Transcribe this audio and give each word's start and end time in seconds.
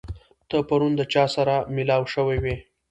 ته 0.49 0.57
پرون 0.67 0.91
د 0.97 1.01
چا 1.13 1.23
سره 1.35 1.55
مېلاو 1.75 2.03
شوی 2.13 2.37
وې؟ 2.43 2.55